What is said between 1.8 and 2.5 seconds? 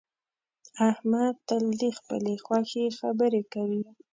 د خپلې